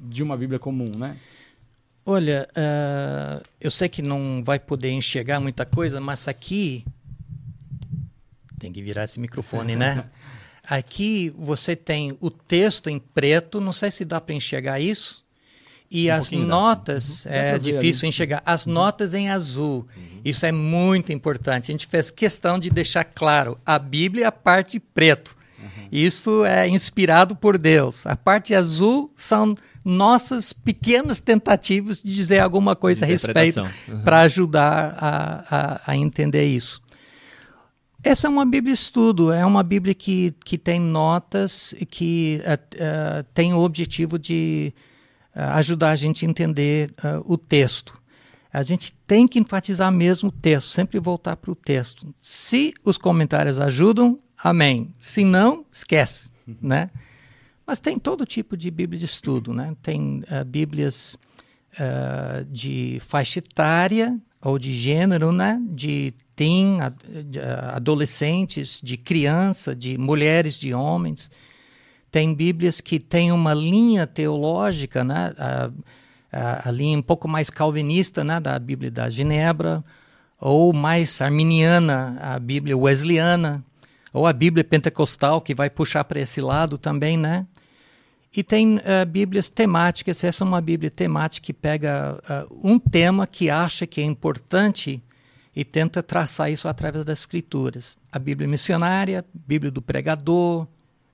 [0.00, 1.18] de uma Bíblia comum, né?
[2.04, 6.84] Olha, uh, eu sei que não vai poder enxergar muita coisa, mas aqui
[8.60, 10.04] tem que virar esse microfone, né?
[10.64, 15.24] aqui você tem o texto em preto, não sei se dá para enxergar isso.
[15.90, 17.32] E um as notas, uhum.
[17.32, 18.08] é difícil ali.
[18.10, 18.74] enxergar, as uhum.
[18.74, 19.88] notas em azul.
[19.96, 20.20] Uhum.
[20.24, 21.72] Isso é muito importante.
[21.72, 25.34] A gente fez questão de deixar claro, a Bíblia é a parte preto.
[25.58, 25.88] Uhum.
[25.90, 28.06] Isso é inspirado por Deus.
[28.06, 34.02] A parte azul são nossas pequenas tentativas de dizer alguma coisa a respeito uhum.
[34.02, 36.80] para ajudar a, a, a, entender isso.
[38.02, 42.52] Essa é uma Bíblia estudo, é uma Bíblia que, que tem notas e que uh,
[42.54, 44.72] uh, tem o objetivo de
[45.36, 46.94] uh, ajudar a gente a entender
[47.26, 48.00] o texto.
[48.50, 52.12] A gente tem que enfatizar mesmo o texto, sempre voltar para o texto.
[52.20, 54.94] Se os comentários ajudam, amém.
[54.98, 56.90] Se não, esquece, né?
[57.66, 59.76] Mas tem todo tipo de Bíblia de estudo, né?
[59.80, 61.16] Tem Bíblias
[62.48, 65.62] de faixa etária ou de gênero, né?
[65.68, 66.78] De teen,
[67.74, 71.30] adolescentes, de criança, de mulheres, de homens
[72.10, 75.32] tem Bíblias que têm uma linha teológica, né?
[75.38, 75.70] A,
[76.32, 78.40] a, a, linha um pouco mais calvinista, né?
[78.40, 79.84] Da Bíblia da Genebra,
[80.40, 83.64] ou mais arminiana, a Bíblia wesleyana,
[84.12, 87.46] ou a Bíblia pentecostal, que vai puxar para esse lado também, né?
[88.36, 90.22] E tem uh, Bíblias temáticas.
[90.22, 92.18] Essa é uma Bíblia temática que pega
[92.50, 95.02] uh, um tema que acha que é importante
[95.60, 97.98] e tenta traçar isso através das Escrituras.
[98.10, 100.66] A Bíblia missionária, Bíblia do pregador,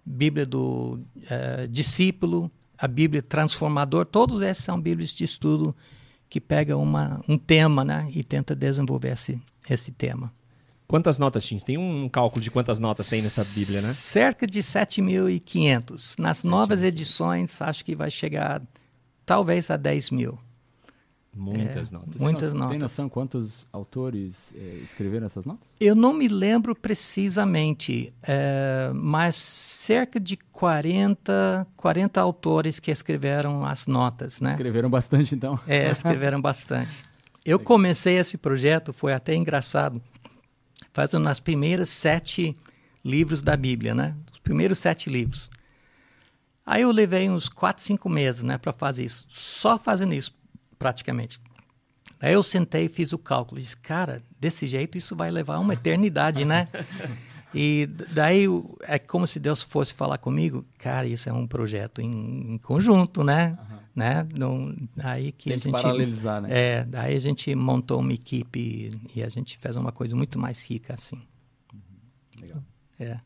[0.04, 5.74] Bíblia do uh, discípulo, a Bíblia transformador, todos esses são Bíblias de estudo
[6.30, 9.36] que pega uma, um tema né, e tenta desenvolver esse,
[9.68, 10.32] esse tema.
[10.86, 11.58] Quantas notas, Tim?
[11.58, 13.88] Tem um cálculo de quantas notas tem nessa Bíblia, né?
[13.88, 16.20] Cerca de 7.500.
[16.20, 18.62] Nas 7 novas edições, acho que vai chegar
[19.24, 20.38] talvez a 10 mil.
[21.36, 22.16] Muitas notas.
[22.16, 22.70] Muitas Tem notas.
[22.70, 25.68] Tem noção quantos autores eh, escreveram essas notas?
[25.78, 33.86] Eu não me lembro precisamente, eh, mas cerca de 40, 40 autores que escreveram as
[33.86, 34.52] notas, né?
[34.52, 35.60] Escreveram bastante, então.
[35.66, 36.96] É, escreveram bastante.
[37.44, 40.02] Eu comecei esse projeto, foi até engraçado,
[40.92, 42.56] fazendo nas primeiras sete
[43.04, 44.16] livros da Bíblia, né?
[44.32, 45.48] Os primeiros sete livros.
[46.66, 50.34] Aí eu levei uns quatro, cinco meses, né, para fazer isso, só fazendo isso,
[50.78, 51.40] praticamente.
[52.20, 55.74] Aí eu sentei e fiz o cálculo, disse, cara, desse jeito isso vai levar uma
[55.74, 56.68] eternidade, né?
[57.54, 58.44] E daí
[58.82, 63.24] é como se Deus fosse falar comigo, cara, isso é um projeto em, em conjunto,
[63.24, 63.56] né?
[63.94, 64.28] né?
[64.36, 66.48] Não, aí que Tem a que gente paralelizar, né?
[66.50, 70.68] é, daí a gente montou uma equipe e a gente fez uma coisa muito mais
[70.68, 71.18] rica assim.
[72.38, 72.62] Legal.
[73.00, 73.18] É.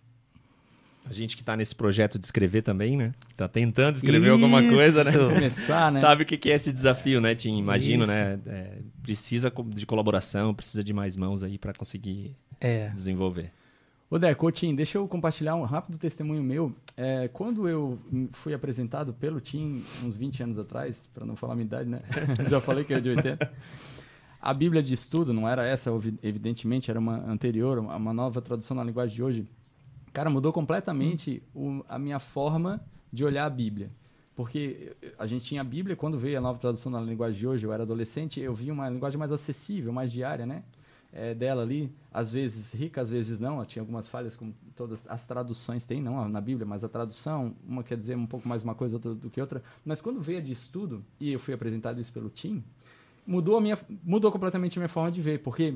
[1.09, 3.13] A gente que tá nesse projeto de escrever também, né?
[3.37, 5.11] Tá tentando escrever alguma coisa, né?
[5.11, 5.19] Isso.
[5.35, 5.99] Começar, né?
[6.01, 7.57] Sabe o que é esse desafio, né, Tim?
[7.59, 8.13] Imagino, Isso.
[8.13, 8.39] né?
[8.47, 12.89] É, precisa de colaboração, precisa de mais mãos aí para conseguir É.
[12.91, 13.51] desenvolver.
[14.09, 16.73] Ô, Deco, Tim, deixa eu compartilhar um rápido testemunho meu.
[16.97, 17.99] É, quando eu
[18.33, 22.01] fui apresentado pelo Tim, uns 20 anos atrás, para não falar a minha idade, né?
[22.51, 23.51] Já falei que é de 80.
[24.43, 28.77] A Bíblia de Estudo, não era essa, evi- evidentemente, era uma anterior, uma nova tradução
[28.77, 29.47] na linguagem de hoje.
[30.13, 32.81] Cara, mudou completamente o- a minha forma
[33.13, 33.91] de olhar a Bíblia.
[34.35, 37.67] Porque a gente tinha a Bíblia, quando veio a nova tradução na linguagem de hoje,
[37.67, 40.63] eu era adolescente, eu vi uma linguagem mais acessível, mais diária, né?
[41.13, 43.57] É, dela ali, às vezes rica, às vezes não.
[43.57, 47.55] Ela tinha algumas falhas, como todas as traduções têm, não na Bíblia, mas a tradução,
[47.69, 49.63] uma quer dizer um pouco mais uma coisa do, do que outra.
[49.85, 52.63] Mas quando veio a de estudo, e eu fui apresentado isso pelo Tim,
[53.27, 55.75] mudou, a minha, mudou completamente a minha forma de ver, porque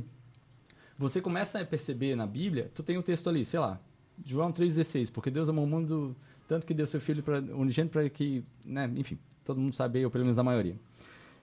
[0.97, 3.81] você começa a perceber na Bíblia, tu tem o texto ali, sei lá,
[4.25, 8.09] João 3,16, porque Deus amou o mundo tanto que deu seu filho pra, unigênito para
[8.09, 10.77] que, né, enfim, todo mundo sabe, ou pelo menos a maioria.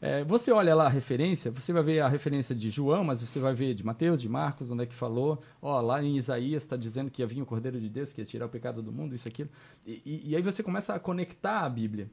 [0.01, 3.37] É, você olha lá a referência, você vai ver a referência de João, mas você
[3.39, 5.43] vai ver de Mateus, de Marcos, onde é que falou.
[5.61, 8.25] Ó, lá em Isaías está dizendo que ia vir o Cordeiro de Deus, que ia
[8.25, 9.49] tirar o pecado do mundo, isso, aquilo.
[9.85, 12.09] E, e, e aí você começa a conectar a Bíblia.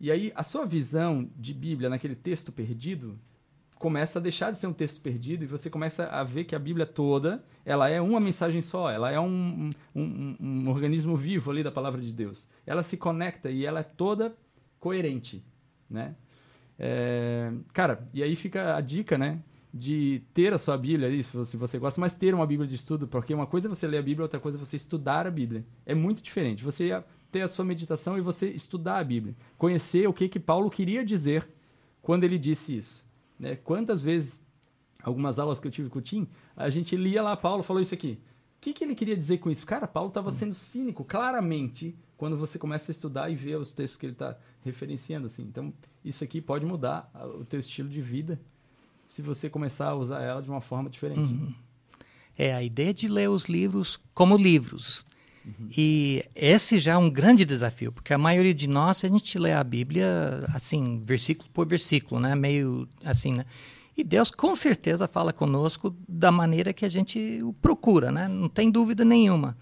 [0.00, 3.18] E aí a sua visão de Bíblia naquele texto perdido
[3.78, 6.58] começa a deixar de ser um texto perdido e você começa a ver que a
[6.58, 11.50] Bíblia toda ela é uma mensagem só, ela é um, um, um, um organismo vivo
[11.50, 12.48] ali da palavra de Deus.
[12.66, 14.34] Ela se conecta e ela é toda
[14.80, 15.44] coerente,
[15.88, 16.14] né?
[16.78, 19.40] É, cara, e aí fica a dica, né?
[19.72, 23.06] De ter a sua Bíblia você, se você gosta, mas ter uma Bíblia de estudo,
[23.06, 25.64] porque uma coisa é você ler a Bíblia, outra coisa é você estudar a Bíblia.
[25.84, 26.64] É muito diferente.
[26.64, 26.90] Você
[27.30, 29.34] ter a sua meditação e você estudar a Bíblia.
[29.56, 31.46] Conhecer o que, que Paulo queria dizer
[32.00, 33.04] quando ele disse isso.
[33.38, 33.56] Né?
[33.56, 34.40] Quantas vezes,
[35.02, 37.94] algumas aulas que eu tive com o Tim, a gente lia lá, Paulo falou isso
[37.94, 38.18] aqui.
[38.56, 39.64] O que, que ele queria dizer com isso?
[39.64, 43.96] Cara, Paulo estava sendo cínico, claramente, quando você começa a estudar e ver os textos
[43.96, 45.26] que ele está referenciando.
[45.26, 45.42] Assim.
[45.42, 45.72] Então,
[46.04, 48.40] isso aqui pode mudar o teu estilo de vida
[49.06, 51.32] se você começar a usar ela de uma forma diferente.
[51.32, 51.54] Uhum.
[52.36, 55.04] É a ideia de ler os livros como livros.
[55.76, 59.52] E esse já é um grande desafio, porque a maioria de nós, a gente lê
[59.52, 62.34] a Bíblia assim, versículo por versículo, né?
[62.34, 63.44] Meio assim, né?
[63.96, 68.28] E Deus com certeza fala conosco da maneira que a gente o procura, né?
[68.28, 69.56] Não tem dúvida nenhuma.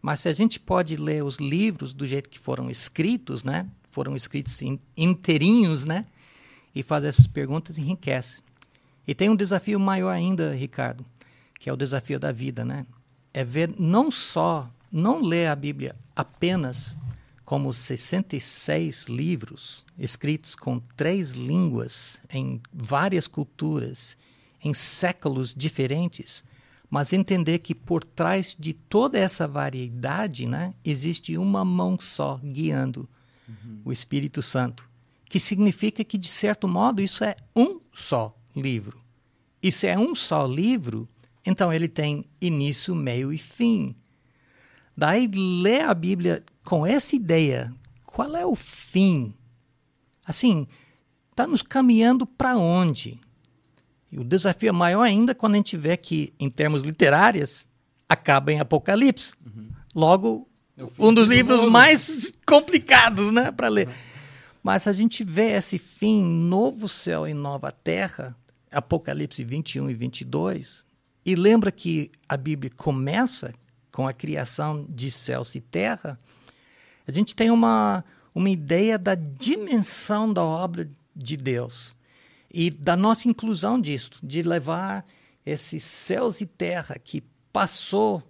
[0.00, 3.66] Mas se a gente pode ler os livros do jeito que foram escritos, né?
[3.90, 6.06] Foram escritos in- inteirinhos, né?
[6.74, 8.42] E fazer essas perguntas enriquece.
[9.06, 11.04] E tem um desafio maior ainda, Ricardo,
[11.58, 12.86] que é o desafio da vida, né?
[13.32, 16.96] É ver não só, não ler a Bíblia apenas
[17.44, 24.16] como 66 livros escritos com três línguas, em várias culturas,
[24.62, 26.42] em séculos diferentes,
[26.90, 33.08] mas entender que por trás de toda essa variedade, né, existe uma mão só guiando
[33.84, 34.88] o Espírito Santo,
[35.28, 39.00] que significa que de certo modo isso é um só livro.
[39.62, 41.08] E se é um só livro,
[41.44, 43.94] então ele tem início, meio e fim.
[44.96, 47.72] Daí ler a Bíblia com essa ideia,
[48.04, 49.34] qual é o fim?
[50.24, 50.66] Assim,
[51.30, 53.20] está nos caminhando para onde?
[54.10, 57.68] E o desafio é maior ainda quando a gente vê que, em termos literários,
[58.08, 59.34] acaba em Apocalipse.
[59.94, 63.88] Logo, É um dos livros mais complicados né, para ler.
[64.62, 68.34] Mas a gente vê esse fim, novo céu e nova terra,
[68.70, 70.86] Apocalipse 21 e 22,
[71.24, 73.52] e lembra que a Bíblia começa
[73.96, 76.20] com a criação de céus e terra,
[77.08, 78.04] a gente tem uma,
[78.34, 81.96] uma ideia da dimensão da obra de Deus
[82.52, 85.02] e da nossa inclusão disso, de levar
[85.46, 88.22] esses céus e terra que passou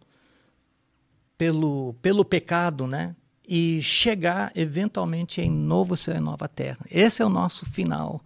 [1.37, 3.17] pelo, pelo pecado, né?
[3.45, 6.87] E chegar eventualmente em novo céu e nova terra.
[6.89, 8.25] Esse é o nosso final,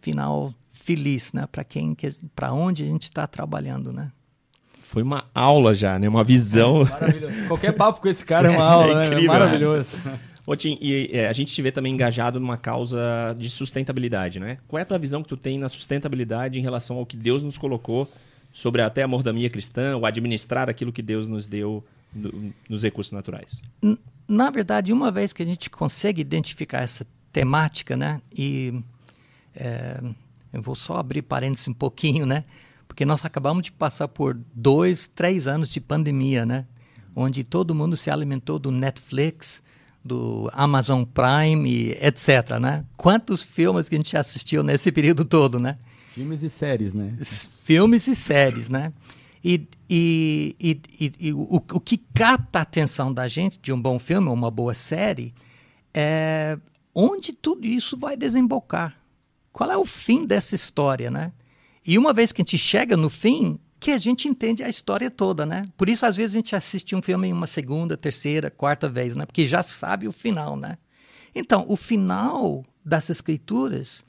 [0.00, 1.46] final feliz, né?
[1.46, 1.96] Para quem,
[2.34, 4.10] para onde a gente está trabalhando, né?
[4.94, 6.08] Foi uma aula já, né?
[6.08, 6.82] Uma visão.
[6.82, 7.34] É, maravilhoso.
[7.48, 9.38] Qualquer papo com esse cara é uma aula, é incrível, né?
[9.40, 9.90] Maravilhoso.
[10.04, 10.20] Né?
[10.46, 14.58] Ô, Tim, e é, a gente te vê também engajado numa causa de sustentabilidade, né?
[14.68, 17.42] Qual é a tua visão que tu tem na sustentabilidade em relação ao que Deus
[17.42, 18.08] nos colocou
[18.52, 23.12] sobre até a mordomia cristã, o administrar aquilo que Deus nos deu no, nos recursos
[23.12, 23.60] naturais?
[24.28, 28.20] Na verdade, uma vez que a gente consegue identificar essa temática, né?
[28.32, 28.72] E
[29.56, 30.00] é,
[30.52, 32.44] eu vou só abrir parênteses um pouquinho, né?
[32.86, 36.66] Porque nós acabamos de passar por dois, três anos de pandemia, né?
[37.14, 39.62] Onde todo mundo se alimentou do Netflix,
[40.04, 42.84] do Amazon Prime, e etc, né?
[42.96, 45.76] Quantos filmes que a gente assistiu nesse período todo, né?
[46.14, 47.16] Filmes e séries, né?
[47.64, 48.92] Filmes e séries, né?
[49.42, 53.98] E, e, e, e o, o que capta a atenção da gente de um bom
[53.98, 55.34] filme, uma boa série,
[55.92, 56.58] é
[56.94, 58.96] onde tudo isso vai desembocar.
[59.52, 61.32] Qual é o fim dessa história, né?
[61.86, 65.10] E uma vez que a gente chega no fim, que a gente entende a história
[65.10, 65.68] toda, né?
[65.76, 69.26] Por isso, às vezes, a gente assiste um filme uma segunda, terceira, quarta vez, né?
[69.26, 70.78] Porque já sabe o final, né?
[71.34, 74.04] Então, o final das escrituras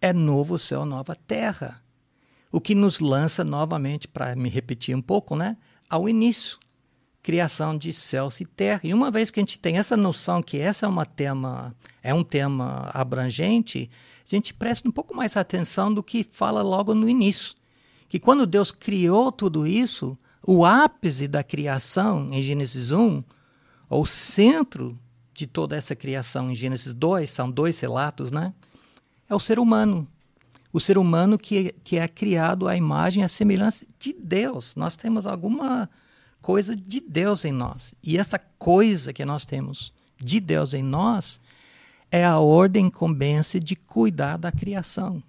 [0.00, 1.82] é novo céu, nova terra.
[2.52, 5.56] O que nos lança novamente, para me repetir um pouco, né?
[5.88, 6.58] Ao início.
[7.22, 8.80] Criação de céus e terra.
[8.84, 12.14] E uma vez que a gente tem essa noção que essa é uma tema, é
[12.14, 13.90] um tema abrangente,
[14.24, 17.54] a gente presta um pouco mais atenção do que fala logo no início.
[18.08, 23.22] Que quando Deus criou tudo isso, o ápice da criação em Gênesis 1,
[23.88, 24.98] ou centro
[25.34, 28.54] de toda essa criação em Gênesis 2, são dois relatos, né?
[29.28, 30.06] É o ser humano.
[30.72, 34.74] O ser humano que, que é criado à imagem e à semelhança de Deus.
[34.76, 35.90] Nós temos alguma
[36.40, 37.94] coisa de Deus em nós.
[38.02, 41.40] E essa coisa que nós temos de Deus em nós
[42.10, 45.22] é a ordem incumbência de cuidar da criação,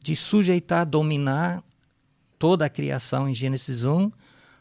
[0.00, 1.62] de sujeitar, dominar
[2.38, 4.10] toda a criação em Gênesis 1,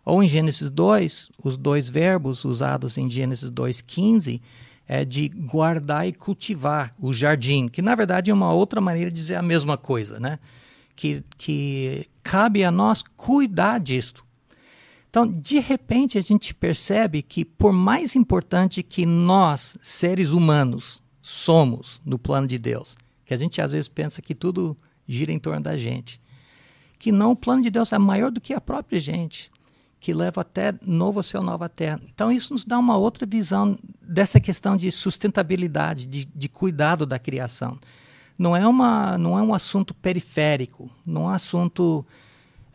[0.06, 4.42] ou em Gênesis 2, os dois verbos usados em Gênesis 2,15
[4.86, 9.16] é de guardar e cultivar o jardim, que na verdade é uma outra maneira de
[9.16, 10.40] dizer a mesma coisa, né?
[10.96, 14.26] Que, que cabe a nós cuidar disto.
[15.14, 22.02] Então, de repente, a gente percebe que, por mais importante que nós, seres humanos, somos
[22.04, 22.98] no plano de Deus.
[23.24, 24.76] Que a gente às vezes pensa que tudo
[25.08, 26.20] gira em torno da gente.
[26.98, 29.52] Que não, o plano de Deus é maior do que a própria gente,
[30.00, 32.02] que leva até novo céu, nova terra.
[32.12, 37.20] Então isso nos dá uma outra visão dessa questão de sustentabilidade, de, de cuidado da
[37.20, 37.78] criação.
[38.36, 42.04] Não é, uma, não é um assunto periférico, não é um assunto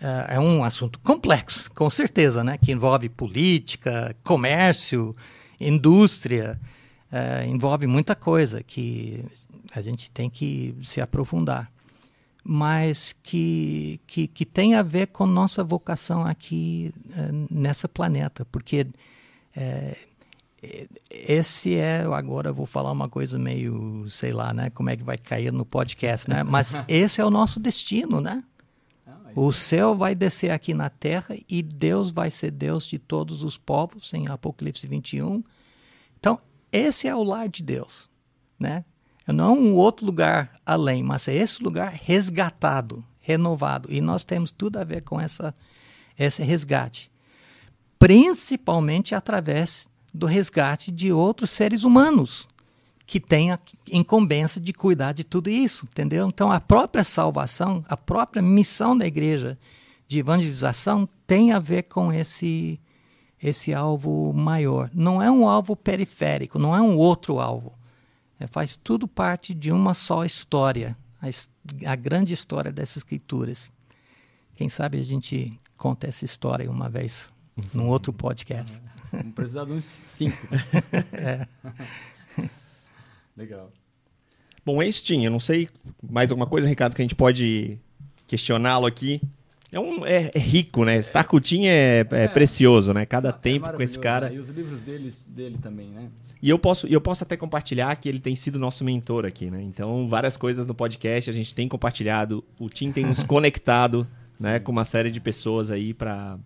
[0.00, 2.56] é um assunto complexo, com certeza, né?
[2.56, 5.14] que envolve política, comércio,
[5.60, 6.58] indústria,
[7.10, 9.24] é, envolve muita coisa que
[9.74, 11.70] a gente tem que se aprofundar,
[12.44, 18.86] mas que, que, que tem a ver com nossa vocação aqui é, nessa planeta, porque
[19.56, 19.96] é,
[21.10, 25.02] esse é, agora eu vou falar uma coisa meio, sei lá, né, como é que
[25.02, 28.42] vai cair no podcast, né, mas esse é o nosso destino, né?
[29.34, 33.56] O céu vai descer aqui na terra e Deus vai ser Deus de todos os
[33.56, 35.42] povos, em Apocalipse 21.
[36.18, 36.40] Então,
[36.72, 38.10] esse é o lar de Deus,
[38.58, 38.84] né?
[39.26, 43.92] É não um outro lugar além, mas é esse lugar resgatado, renovado.
[43.92, 45.54] E nós temos tudo a ver com essa,
[46.18, 47.10] esse resgate.
[47.98, 52.48] Principalmente através do resgate de outros seres humanos
[53.08, 53.58] que têm a
[53.90, 56.28] incumbência de cuidar de tudo isso, entendeu?
[56.28, 59.58] Então, a própria salvação, a própria missão da igreja
[60.06, 62.78] de evangelização tem a ver com esse
[63.42, 64.90] esse alvo maior.
[64.92, 67.72] Não é um alvo periférico, não é um outro alvo.
[68.38, 73.72] É, faz tudo parte de uma só história, a, a, grande história dessas escrituras.
[74.54, 77.32] Quem sabe a gente conta essa história uma vez
[77.72, 78.82] num outro podcast.
[79.10, 80.36] Vamos precisar de uns cinco.
[81.14, 81.48] é.
[83.38, 83.72] Legal.
[84.66, 85.24] Bom, é isso, Tim.
[85.24, 85.68] Eu não sei
[86.02, 87.78] mais alguma coisa, Ricardo, que a gente pode
[88.26, 89.20] questioná-lo aqui.
[89.70, 90.96] É, um, é, é, rico, né?
[90.96, 93.06] Estar com o Tim é, é, é, precioso, né?
[93.06, 94.28] Cada tempo com esse cara.
[94.28, 94.34] Né?
[94.34, 96.08] E os livros dele, dele também, né?
[96.42, 99.62] E eu posso, eu posso até compartilhar que ele tem sido nosso mentor aqui, né?
[99.62, 102.42] Então, várias coisas no podcast a gente tem compartilhado.
[102.58, 104.06] O Tim tem nos conectado,
[104.38, 104.58] né?
[104.58, 106.38] Com uma série de pessoas aí para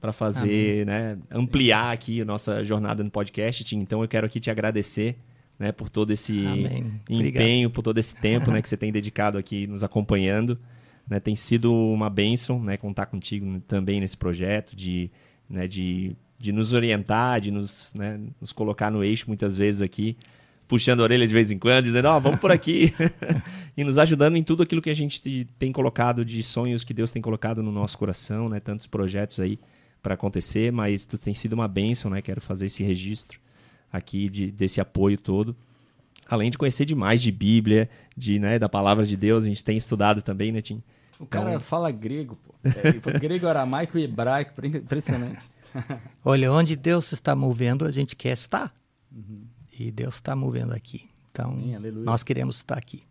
[0.00, 0.84] para fazer, Amém.
[0.84, 1.18] né?
[1.30, 1.94] Ampliar Sim.
[1.94, 3.78] aqui a nossa jornada no podcast, Tim.
[3.78, 5.16] Então, eu quero aqui te agradecer,
[5.58, 5.72] né?
[5.72, 7.00] Por todo esse Amém.
[7.08, 8.60] empenho, por todo esse tempo, né?
[8.60, 10.58] Que você tem dedicado aqui nos acompanhando.
[11.06, 15.10] Né, tem sido uma bênção né, contar contigo também nesse projeto, de,
[15.46, 20.16] né, de, de nos orientar, de nos, né, nos colocar no eixo muitas vezes aqui.
[20.66, 22.94] puxando a orelha de vez em quando, dizendo, ó, oh, vamos por aqui.
[23.76, 27.12] e nos ajudando em tudo aquilo que a gente tem colocado de sonhos que Deus
[27.12, 28.58] tem colocado no nosso coração, né?
[28.58, 29.58] Tantos projetos aí
[30.02, 32.22] para acontecer, mas tu tem sido uma bênção, né?
[32.22, 33.43] Quero fazer esse registro
[33.94, 35.56] aqui de, desse apoio todo.
[36.28, 39.76] Além de conhecer demais de Bíblia, de, né, da palavra de Deus, a gente tem
[39.76, 40.82] estudado também, né, Tim?
[41.18, 41.60] O cara então...
[41.60, 42.54] fala grego, pô.
[42.64, 45.48] É, grego, aramaico e hebraico, impressionante.
[46.24, 48.74] Olha, onde Deus está movendo, a gente quer estar.
[49.12, 49.42] Uhum.
[49.78, 51.08] E Deus está movendo aqui.
[51.30, 53.02] Então, Amém, nós queremos estar aqui.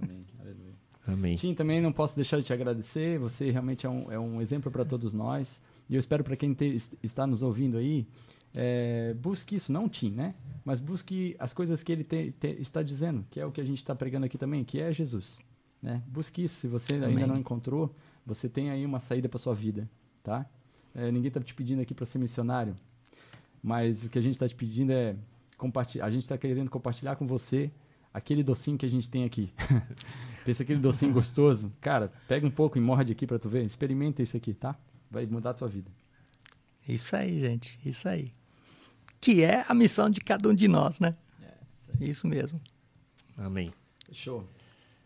[0.00, 0.74] Amém, aleluia.
[1.06, 1.36] Amém.
[1.36, 3.18] Tim, também não posso deixar de te agradecer.
[3.18, 5.60] Você realmente é um, é um exemplo para todos nós.
[5.88, 8.06] E eu espero para quem te, está nos ouvindo aí,
[8.54, 10.34] é, busque isso, não Tim, né?
[10.64, 13.64] Mas busque as coisas que ele te, te, está dizendo, que é o que a
[13.64, 15.38] gente está pregando aqui também, que é Jesus.
[15.82, 16.02] Né?
[16.06, 16.56] Busque isso.
[16.56, 17.08] Se você Amém.
[17.08, 17.94] ainda não encontrou,
[18.26, 19.88] você tem aí uma saída para sua vida,
[20.22, 20.46] tá?
[20.94, 22.74] É, ninguém está te pedindo aqui para ser missionário,
[23.62, 25.16] mas o que a gente está te pedindo é
[25.56, 26.06] compartilhar.
[26.06, 27.70] A gente está querendo compartilhar com você
[28.12, 29.52] aquele docinho que a gente tem aqui.
[30.44, 32.12] Pensa aquele docinho gostoso, cara.
[32.26, 33.64] Pega um pouco e morde aqui para tu ver.
[33.64, 34.76] Experimenta isso aqui, tá?
[35.10, 35.90] Vai mudar a tua vida.
[36.88, 37.78] Isso aí, gente.
[37.84, 38.32] Isso aí.
[39.20, 41.14] Que é a missão de cada um de nós, né?
[41.42, 42.60] É, isso, mesmo.
[43.36, 43.72] Amém.
[44.06, 44.46] Fechou.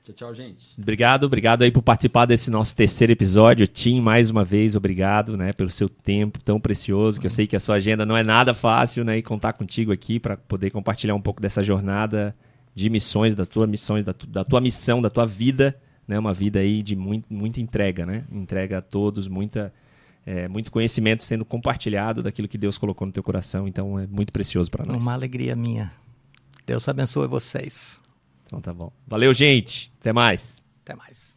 [0.04, 0.74] Tchau, tchau, gente.
[0.76, 3.68] Obrigado, obrigado aí por participar desse nosso terceiro episódio.
[3.68, 7.54] Tim, mais uma vez, obrigado, né, pelo seu tempo tão precioso, que eu sei que
[7.54, 11.14] a sua agenda não é nada fácil, né, e contar contigo aqui para poder compartilhar
[11.14, 12.34] um pouco dessa jornada
[12.74, 16.34] de missões, da tua missões, da, tu, da tua missão, da tua vida, né, uma
[16.34, 19.72] vida aí de muito, muita entrega, né, entrega a todos, muita
[20.24, 24.32] é, muito conhecimento sendo compartilhado daquilo que Deus colocou no teu coração, então é muito
[24.32, 25.02] precioso para nós.
[25.02, 25.92] Uma alegria minha.
[26.66, 28.00] Deus abençoe vocês.
[28.46, 28.92] Então tá bom.
[29.06, 29.90] Valeu, gente.
[30.00, 30.62] Até mais.
[30.84, 31.31] Até mais.